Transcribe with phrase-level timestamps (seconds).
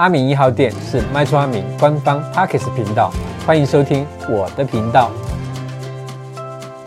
[0.00, 3.12] 阿明一号店是卖厝阿明官方 Podcast 频道，
[3.46, 5.10] 欢迎收听我的频道。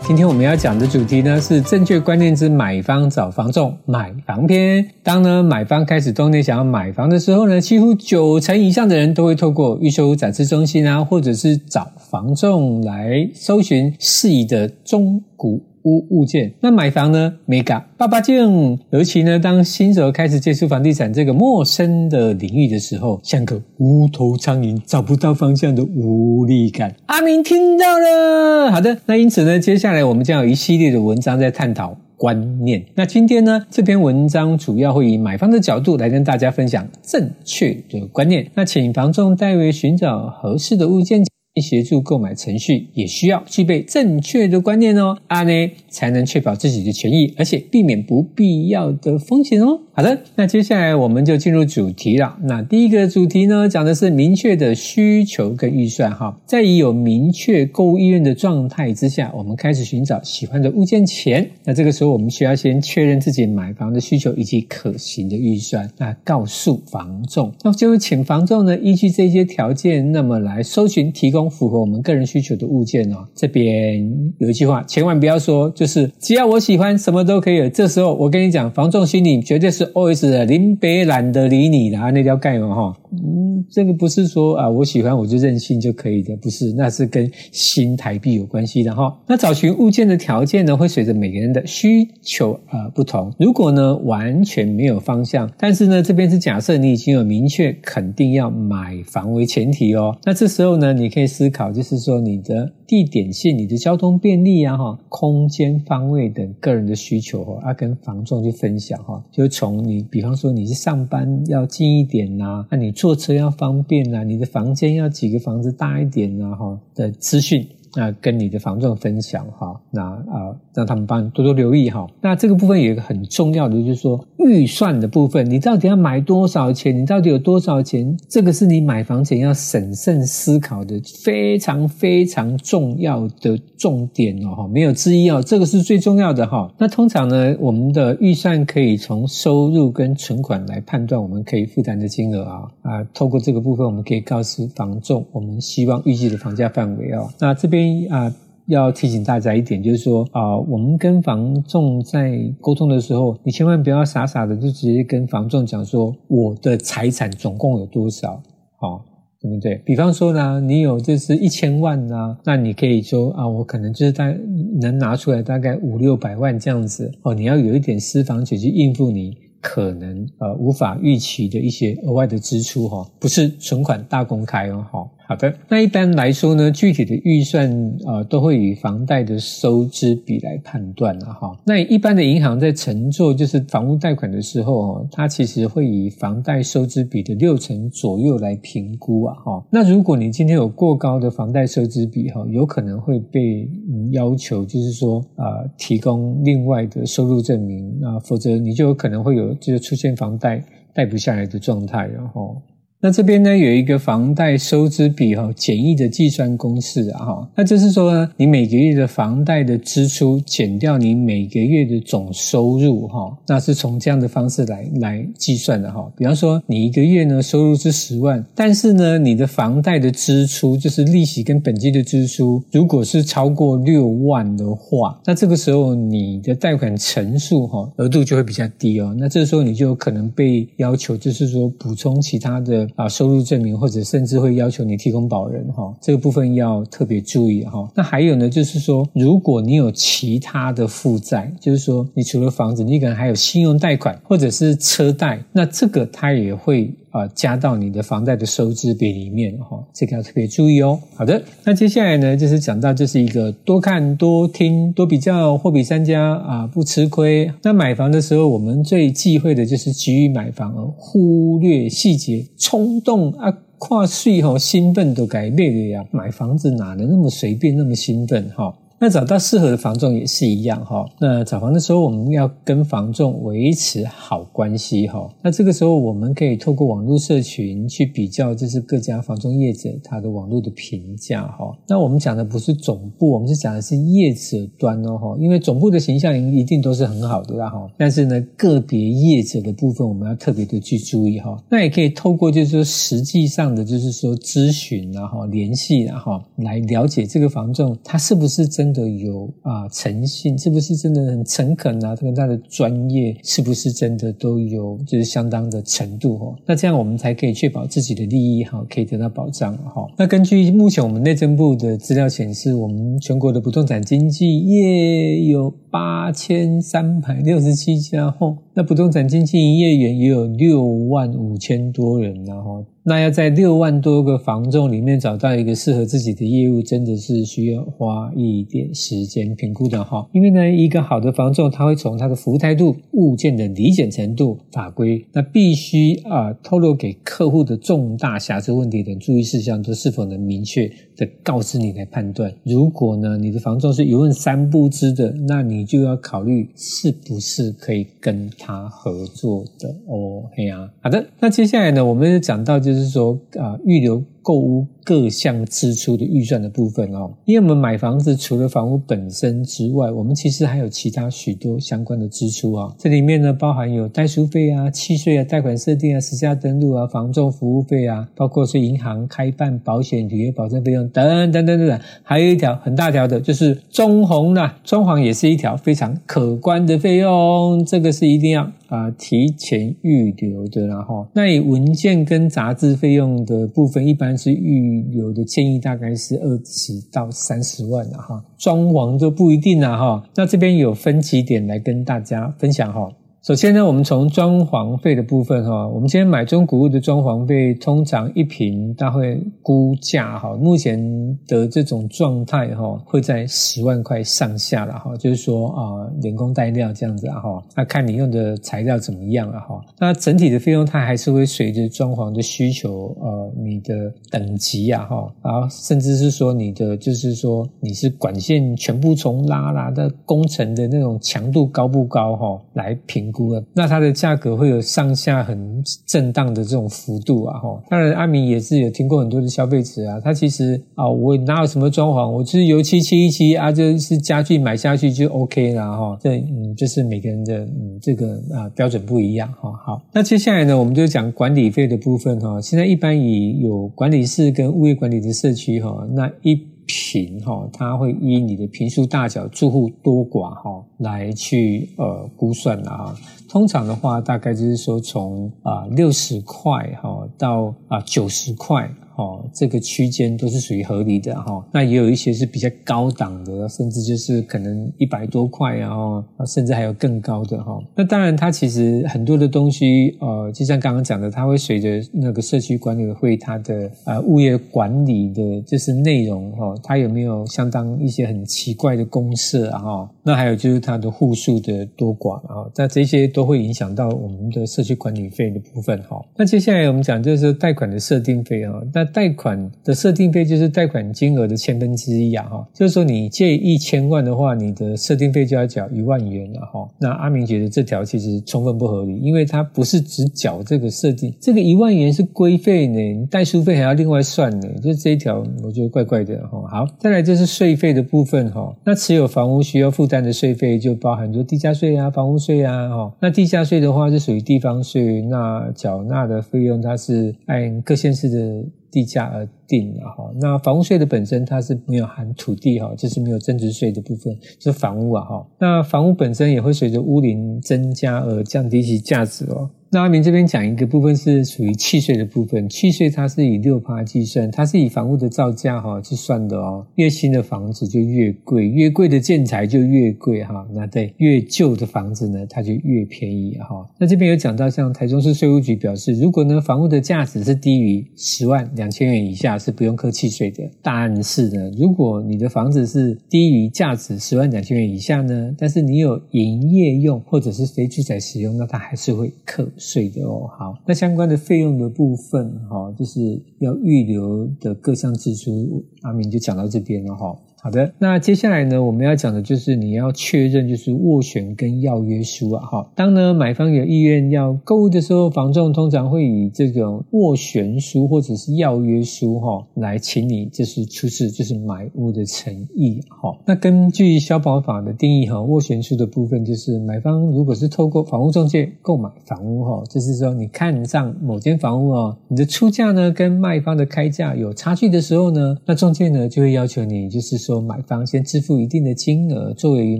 [0.00, 4.84] 今天我们要讲的主题呢是正确观念之买方找房仲买房篇。
[5.04, 15.62] 当呢买方开始动念想要买房的时候呢，几乎九成以上的人都会透过预售展示中心啊，或者是找房仲来搜寻适宜的中古。
[15.84, 26.94] 物物件，那买房呢？Mega 爸爸镜，尤其呢，当新手开始接触房地产这个陌生的领域的时候，像个无头苍蝇找不到方向的无力感。
[27.06, 32.82] 阿明听到了，好的，那因此呢，接下来我们将有一系列的文章在探讨观念。
[32.94, 38.50] 那今天呢，这篇文章主要会以买方的角度来跟大家分享正确的观念。
[38.54, 41.22] 那请房仲代为寻找合适的物件。
[41.60, 49.80] 协助购买程序也需要具备正确的观念哦，啊呢才能确保自己的权益，而且避免不必要的风险哦。
[49.92, 52.36] 好的，那接下来我们就进入主题了。
[52.42, 56.40] 那第一个主题呢，讲的是明确的需求跟预算哈。
[56.44, 65.88] 在已有明确购物意愿的状态之下，我们开始寻找喜欢的物件前，那这个时候我们需要先确认自己买房的需求以及可行的预算。
[65.98, 73.26] 那告诉房仲，那就请房仲呢依据这些条件，那么来搜寻提供符合我们个人需求的物件哦。
[73.34, 74.04] 这边
[74.38, 77.70] 有一句话，千万不要说，就是只要我喜欢，什么都可以。
[77.70, 79.84] 这时候我跟你讲，房仲心理绝对是。
[79.94, 89.16] always 的林北懒得理你啊，那条盖嘛哈，嗯，这个不是说啊，我喜欢我就任性就可以的，不是，那是跟新台币有关系的哈。
[89.28, 93.32] 那找寻物件的条件呢，会随着每个人的需求而、不同。
[93.38, 109.74] 如果呢完全没有方向，但是呢这边是假设你已经有明确肯定要买房为前提哦，那这时候呢你可以思考，就是说你的地点线、你的交通便利啊哈、空间方位等个人的需求哈，要跟房仲去分享哈，就从。
[109.84, 117.66] 你比方说你是上班要近一点呐，那你坐车要方便呐，你的房间要几个房子大一点呐，哈的资讯。
[117.96, 122.06] 那跟你的房仲分享哈，那啊让他们帮多多留意哈。
[122.20, 126.96] 那这个部分有一个很重要的，就是说预算的部分，你到底要买多少钱？
[126.96, 128.16] 你到底有多少钱？
[128.28, 136.68] 这个是你买房前要审慎思考的非常非常重要的重点哦，没有之一哦，这个是最重要的哈。
[136.78, 147.28] 那通常呢，我们的预算可以从收入跟存款来判断我们可以负担的金额啊啊，透过这个部分，我们可以告诉房仲我们希望预计的房价范围哦。
[147.38, 147.83] 那这边。
[148.08, 148.34] 啊，
[148.66, 158.40] 要提醒大家一点，就是说啊，我们跟房仲在沟通的时候，你千万不要傻傻的就直接跟房仲讲说我的财产总共有多少，
[158.80, 159.04] 好，
[159.40, 159.76] 对不对？
[159.84, 164.34] 比方说呢，你有就是一千万啊，那你可以说啊，我可能就是大
[164.80, 175.06] 能拿出来大概五六百万这样子哦，你要有一点私房钱去应付你可能呃无法预期的一些额外的支出哈，不是存款大公开哦，哈。
[175.26, 177.70] 好的，那一般来说呢，具体的预算、
[178.06, 181.58] 呃，都会以房贷的收支比来判断了哈。
[181.64, 189.64] 那一般的银行在承做就是房屋贷款的时候哦，它其实会以房贷收支比的六成左右来评估啊哈。
[189.70, 193.66] 那如果你今天有过高的房贷收支比哈，有可能会被
[194.12, 202.60] 要求就是说啊、提供另外的收入证明啊，否则你就有可能会有就是出现房贷贷不下来的状态，然后。
[203.04, 216.10] 那这边呢，有一个房贷收支比哈简易的计算公式啊哈，那就是说呢，你每个月的房贷的支出减掉你每个月的总收入哈，那是从这样的方式来来计算的哈。
[216.16, 229.14] 比方说你一个月呢收入是十万，但是呢你的房贷的支出就是利息跟本金的支出，如果是超过六万的话，那这个时候你的贷款成数哈额度就会比较低哦。
[229.18, 232.88] 那这时候你就可能被要求就是说补充其他的。
[232.96, 237.90] 啊，收入证明或者甚至会要求你提供保人哈，这个部分要特别注意哈。
[237.94, 250.98] 那还有呢，就是说，如果你有其他的负债，就是说，你除了房子，你可能还有信用贷款或者是车贷，那这个它也会啊加到你的房贷的收支比里面哈，这个要特别注意哦。
[251.14, 257.48] 好的，那接下来呢，就是讲到这是一个多看多听多比较，货比三家啊，不吃亏。
[257.62, 263.00] 那买房的时候，我们最忌讳的就是急于买房而忽略细节，冲。
[263.04, 266.04] 动啊，跨税哈，兴奋都改变了呀！
[266.10, 268.74] 买房子哪能那么随便，那么兴奋哈？
[269.04, 271.04] 那找到适合的房仲也是一样哈。
[271.20, 275.30] 那找房的时候，我们要跟房仲维持好关系哈。
[275.42, 281.70] 那这个时候，我们可以透过网络社群去比较，就是各家房仲业者他的网络的评价哈。
[281.86, 285.36] 那我们讲的不是总部，我们是讲的是业者端哦哈。
[285.38, 287.86] 因为总部的形象一定都是很好的啦哈。
[287.98, 291.62] 但是呢，个别业者的部分，我们要特别的去注意哈。
[291.68, 298.93] 那也可以透过就是说实际上的就是说咨询然后联系然后来了解这个房仲他是不是真。
[298.94, 302.16] 的有啊，诚信是不是真的很诚恳啊？
[302.16, 306.56] 他跟他的专业是不是真的都有就是相当的程度哦？
[306.64, 310.06] 那这样我们才可以确保自己的利益哈，可以得到保障哈。
[310.16, 322.84] 那根据目前我们内政部的资料显示，我们全国的不动产经纪业有八千三百六十七家哦，那不动产经纪营业员也有六万五千多人然后。
[323.06, 330.26] 那要在六万多个房仲里面找到一个适合自己的业务，真的是需要花一点时间评估的哈。
[330.32, 342.50] 因为呢，一个好的房仲，他会从他的服务态度、物件的理解程度、法规，那必须啊透露给客户的重大瑕疵问题等注意事项，都是否能明确的告知你来判断。
[342.62, 350.44] 如果呢，你的房仲是一问三不知的，那你就要考虑是不是可以跟他合作的哦。
[350.54, 354.22] 嘿呀，好的，那接下来呢，我们讲到就是说啊，预留。
[354.44, 362.94] 购屋各项支出的预算的部分哦，因为我们买房子除了房屋本身之外，我们其实还有其他许多相关的支出啊。
[362.98, 372.00] 这里面呢，包含有代书费啊、契税啊、贷款设定啊、实价登录啊、房仲服务费啊，包括是银行开办、保险、履约保证费用等等等等等。
[372.22, 380.86] 还有一条很大条的，就是装潢啦，装潢也是一条非常可观的费用，这个是一定要啊提前预留的。
[380.86, 384.34] 然后，那以文件跟杂志费用的部分，一般。
[384.36, 390.28] 是预留的建议大概是二十到三十万了哈，装潢就不一定了哈。
[390.34, 393.12] 那这边有分几点来跟大家分享哈。
[393.44, 400.98] 首先呢，我们从装潢费的部分哈，我们今天买中古屋的装潢费，通常一平大概估价哈，目前
[401.46, 409.78] 的这种状态哈，会在十万块上下了哈，就是说啊，人工带料这样子啊哈，那看你用的材料怎么样了哈。
[409.98, 423.33] 那整体的费用它还是会随着装潢的需求呃，你的等级呀哈，然后甚至是说你的就是说你是管线全部重拉啦的工程的那种强度高不高哈，来评。
[423.74, 427.82] 那它的价格会有上下很震荡的这种幅度啊，哈。
[427.90, 436.18] 当然，阿明也是有听过很多的消费者啊，他其实啊，我哪有什么装潢，我就是油漆漆一漆啊，就是家具买下去就 OK 了哈。
[436.20, 439.72] 这嗯，就是每个人的嗯这个啊标准不一样哈。
[439.84, 442.60] 好，那接下来呢，我们就讲管理费的部分哈。
[442.60, 446.73] 现在一般以有管理室跟物业管理的社区哈，那一。
[446.86, 453.14] 平哈，它会依你的平数大小、住户多寡哈来去呃估算的哈。
[453.48, 458.88] 通常的话，大概就是说从啊六十块哈到啊九十块。
[459.16, 461.64] 哦，这个区间都是属于合理的哈。
[461.72, 467.80] 那也有一些是比较高档的，甚至就是可能一百多块，然后甚至还有更高的哈。
[467.94, 480.10] 那当然，它其实很多的东西，呃，就像刚刚讲的，它会随着那个社区管理会它的呃物业管理的就是内容哈，它有没有相当一些很奇怪的公设啊哈。
[480.22, 486.20] 那还有就是它的户数的多寡啊，那这些都会影响到我们的社区管理费的部分哈。
[486.36, 496.88] 那接下来我们讲就是贷款的设定费啊，那贷款的设定费就是贷款金额的千分之一啊，哈，就是说你借一千万的话，你的设定费就要缴一万元了，哈。
[496.98, 506.62] 那阿明觉得这条其实充分不合理，因为它不是只缴这个设定，这个一万元是规费呢，代书费还要另外算呢，就这一条我觉得怪怪的，哈。
[506.68, 513.14] 好，再来就是税费的部分，哈，那持有房屋需要负担的税费就包含说地价税啊、房屋税啊，哈。
[513.20, 518.64] 那地价税的话是属于地方税，那缴纳的费用它是按各县市的。
[518.94, 529.70] 地价而定了哈，那房屋税的本身它是没有含土地哈，就是没有增值税的部分，是房屋啊哈，那房屋本身也会随着屋龄增加而降低其价值哦。
[529.90, 536.84] 那阿明这边讲一个部分是属于契税的部分，契税它是以六趴计算，它是以房屋的造价哈去算的哦。
[536.96, 540.66] 越新的房子就越贵，越贵的建材就越贵哈。
[540.72, 543.88] 那对，越旧的房子呢，它就越便宜哈。
[543.96, 550.62] 那这边有讲到，像台中市税务局表示，如果呢房屋的价值是低于十万两千元以下，是不用扣契税的。
[550.82, 567.36] 但是呢，如果你的房子是低于价值十万两千元以下呢，但是你有营业用或者是非住宅使用，那它还是会扣税的哦，好，那相关的费用的部分，哈，就是要预留的各项支出，阿明就讲到这边了，哈。
[567.64, 572.90] 好的，那接下来呢，我们要讲的就是你要确认就是斡旋跟要约书啊，哈。
[572.94, 583.34] 当呢买方有意愿要购物的时候，房仲通常会以这种斡旋书或者是要约书哈来请你就是出示就是买屋的诚意哈。
[583.46, 597.53] 那根据消保法的定义哈，斡旋书的部分就是买方如果是透过房屋中介购买房屋哈，就是说你看上某间房屋啊，你的出价呢跟卖方的开价有差距的时候呢，那中介呢就会要求你就是说。
[597.54, 599.98] 说买方先支付一定的金额作为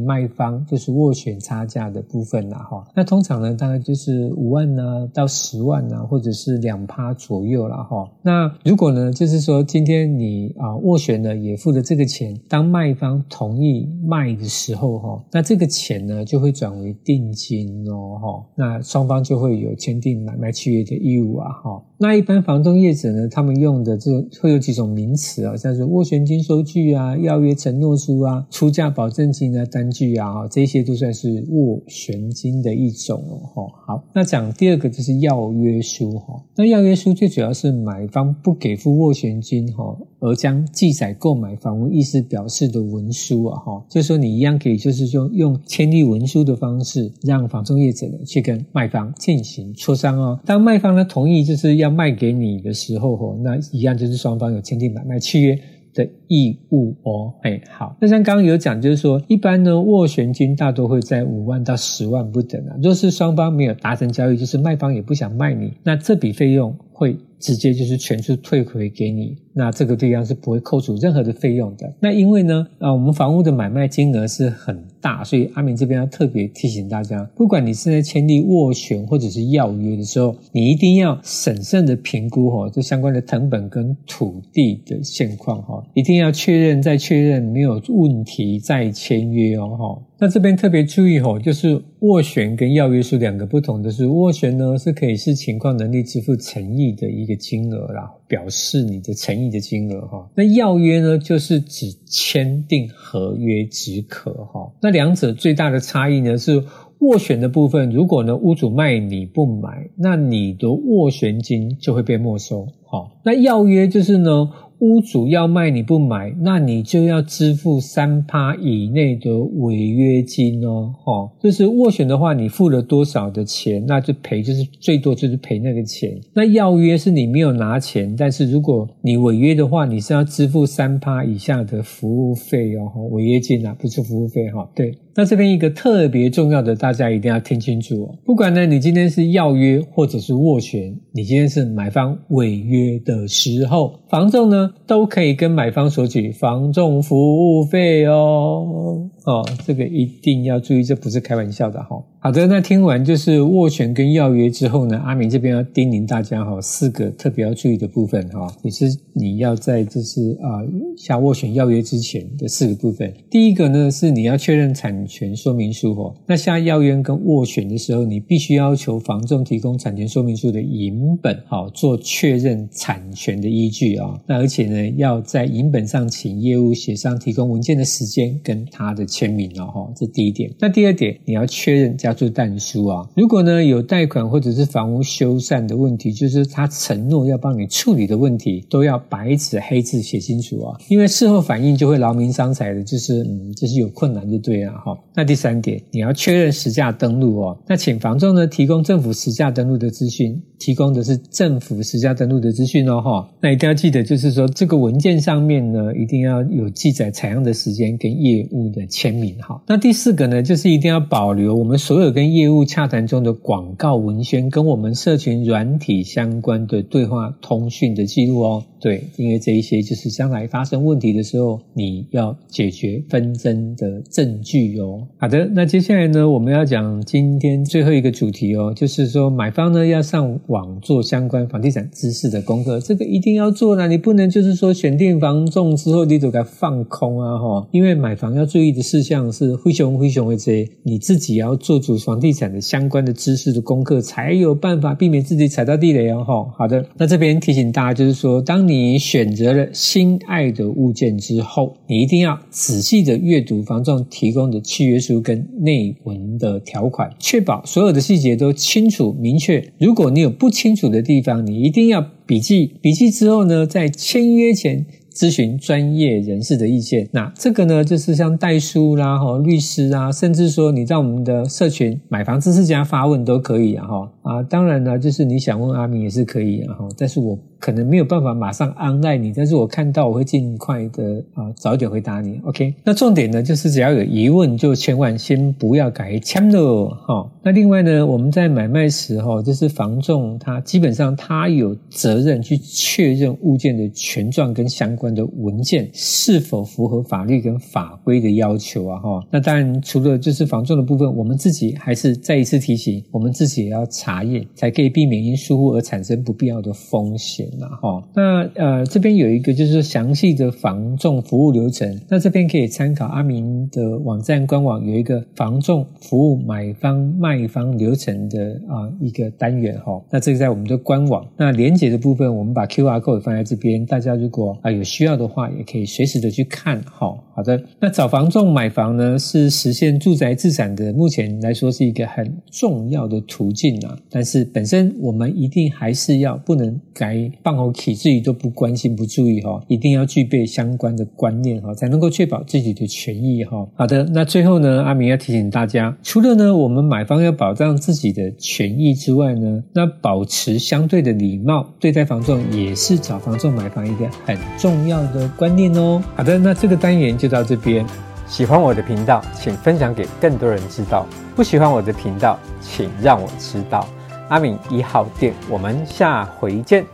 [0.01, 8.11] 卖方就是斡旋差价的部分啦哈，那通常呢大概就是五万呢到十万呢，或者是两趴左右啦哈。
[8.23, 21.83] 那如果呢就是说今天你啊斡旋呢也付了这个钱，当卖方同意卖的时候哈，那这个钱呢就会转为定金哦哈，那双方就会有签订买卖契约的义务啊哈。
[21.97, 24.11] 那一般房东业者呢，他们用的这
[24.43, 33.23] 会有几种名词啊，像是斡旋金收据啊、要约承诺书啊、出价保证金啊、单据啊，这些都算是斡旋金的一种
[33.55, 33.71] 哦。
[33.87, 36.43] 好，那讲第二个就是要约书哈。
[36.57, 50.41] 那要约书最主要是买方不给付斡旋金哈，而将记载购买房屋意思表示的文书啊哈，就是说你一样可以就是说用签立文书的方式，让房仲业者呢去跟卖方进行磋商哦。
[50.47, 55.59] 当卖方呢同意就是要卖给你的时候哈，那一样就是双方有签订买卖契约
[55.95, 62.77] 的义务哦，哎，好，那像刚刚有讲，就是说，一般呢，斡旋金大多会在五万到十万不等啊。
[62.83, 69.37] 若是双方没有达成交易，就是卖方也不想卖你，那这笔费用会直接就是全数退回给你。
[69.53, 71.93] 那这个地方是不会扣除任何的费用的。
[72.01, 90.03] 那因为呢，啊，我们房屋的买卖金额是很大，所以阿明这边要特别提醒大家，不管你是在签订斡旋或者是要约的时候，你一定要审慎的评估哈，这相关的成本跟土地的现况哈，一定要确认再确认没有问题再签约哦哈。
[90.19, 100.31] 那这边特别注意哈，就是斡旋跟要约是两个不同的是，斡旋呢是可以视情况能力支付诚意的一个金额啦，表示你的诚意的金额哈。
[100.37, 104.73] 那要约呢，就是指签订合约即可哈。
[104.81, 106.63] 那两者最大的差异呢是
[107.01, 112.69] 斡旋的部分，如果呢屋主卖你不买，那你的斡旋金就会被没收。
[112.87, 114.51] 好，那要约就是呢。
[114.81, 126.21] 屋主要卖你不买，那你就要支付三趴以内的违约金哦，哈，就是斡旋的话，你付了多少的钱，那就赔，就是最多就是赔那个钱。
[126.35, 134.99] 那要约是你没有拿钱，但是如果你违约的话，你是要支付三趴以下的服务费哦，违约金啊，不是服务费哈，对。
[135.17, 138.15] 那这边一个特别重要的，大家一定要听清楚哦。
[138.25, 149.09] 不管呢，你今天是要约或者是斡旋，你今天是买方违约的时候，房仲呢都可以跟买方索取房仲服务费哦。
[149.25, 152.03] 哦，这个一定要注意，这不是开玩笑的哈。
[152.21, 160.65] 好的，那听完就是斡旋跟要约之后呢，阿明这边要叮咛大家哈，四个特别要注意的部分哈，也是你要在就是啊
[160.97, 163.13] 下斡旋要约之前的四个部分。
[163.31, 174.19] 第一个呢是你要确认产权说明书哈，那下要约跟斡旋的时候，你必须要求房仲提供产权说明书的影本，好做确认产权的依据啊。
[174.27, 180.51] 那而且呢，要在影本上请业务协商提供文件的时间跟他的签名哦哈，这第一点。
[180.59, 194.99] 那第二点，你要确认加注但书啊，如果呢有贷款或者是房屋修缮的问题，就是他承诺要帮你处理的问题，都要白纸黑字写清楚啊，因为事后反应就会劳民伤财的，就是嗯，就是有困难就对了哈。
[195.15, 203.31] 那第三点，你要确认实价登录哦，那请房仲呢提供政府实价登录的资讯，提供的是政府实价登录的资讯哦哈。
[203.41, 209.61] 那一定要记得，就是说这个文件上面呢，一定要有记载采样的时间跟业务的签名哈。
[209.67, 212.11] 那第四个呢，就是一定要保留我们所有。
[212.11, 218.65] 跟业务洽谈中的广告文宣，跟我们社群软体相关的对话通讯的记录哦。
[218.85, 225.01] 对，因为这一些就是将来发生问题的时候，你要解决纷争的证据哦。
[225.17, 246.23] 好的，那接下来呢，我们要讲今天最后一个主题哦，就是说买方呢要上网做相关房地产知识的功课，这个一定要做呢，你不能就是说选定房仲之后你就该放空啊哈，因为买房要注意的事项是灰熊灰熊会这些，你自己要做足房地产的相关的知识的功课，才有办法避免自己踩到地雷哦。
[246.59, 259.73] 好的，那这边提醒大家就是说，当你你选择了心爱的物件之后，你一定要仔细的阅读房仲提供的契约书跟内文的条款，确保所有的细节都清楚明确。
[259.79, 262.75] 如果你有不清楚的地方，你一定要笔记。
[262.83, 267.09] 笔记之后呢，在签约前咨询专业人士的意见。
[267.13, 277.39] 那这个呢，就是像代书啦、哈律师啊，甚至说你在我们的社群买房知识家发问都可以啊，哈啊，当然呢，就是你想问阿明也是可以啊，哈，但是我。
[277.61, 282.39] 可能没有办法马上安赖你，但是我看到我会尽快的啊早点回答你。
[282.45, 287.27] OK，那重点呢就是只要有疑问就千万先不要改签了哈。
[287.43, 299.27] 那另外呢，我们在买卖时候，就是房仲他基本上他有责任去确认物件的权状跟相关的文件是否符合法律跟法规的要求啊哈。
[299.33, 307.49] 那当然除了就是防重的部分，我们自己还是再一次提醒，我们自己也要查验，才可以避免因疏忽而产生不必要的风险。
[307.59, 327.19] 那哈，那呃这边有一个就是详细的防重服务流程，那这边可以参考阿明的网站官网有一个防重服务买方卖方流程的啊一个单元哈，那这个在我们的官网，那连接的部分我们把 QR code 放在这边，大家如果啊有需要的话，也可以随时的去看哈。
[327.35, 337.15] 好的，那找房仲买房呢是实现住宅自产的，目前来说是一个很重要的途径啊，但是本身我们一定还是要不能改。
[337.43, 343.67] 放好体自己都不关心不注意哈，一定要具备相关的观念哈，才能够确保自己的权益哈。
[343.75, 356.03] 好的，那最后呢，阿明要提醒大家，除了呢我们买方要保障自己的权益之外呢，那保持相对的礼貌对待房仲也是找房仲买房一个很重要的观念哦。
[356.17, 357.87] 好的，那这个单元就到这边。
[358.27, 363.87] 喜欢我的频道，请分享给更多人知道；不喜欢我的频道，请让我知道。
[364.29, 366.94] 阿敏一号店，我们下回见。